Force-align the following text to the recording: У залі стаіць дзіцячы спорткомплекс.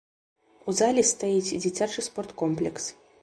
У 0.71 0.73
залі 0.79 1.03
стаіць 1.09 1.53
дзіцячы 1.65 2.07
спорткомплекс. 2.09 2.83